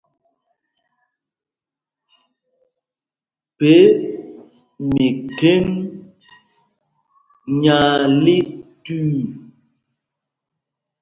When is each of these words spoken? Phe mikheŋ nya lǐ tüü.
Phe 3.57 3.71
mikheŋ 4.93 5.63
nya 7.61 7.77
lǐ 8.23 8.37
tüü. 8.83 9.09